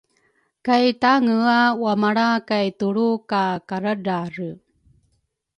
kay 0.65 0.85
tangea 1.01 1.61
wamalra 1.83 2.29
kay 2.49 2.67
tulru 2.79 3.09
ka 3.29 3.43
karadrare. 3.69 4.49